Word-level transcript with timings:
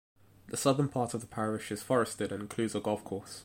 The 0.47 0.57
southern 0.57 0.89
part 0.89 1.13
of 1.13 1.21
the 1.21 1.27
parish 1.27 1.71
is 1.71 1.83
forested 1.83 2.31
and 2.31 2.41
includes 2.41 2.73
a 2.73 2.79
golf 2.79 3.03
course. 3.03 3.39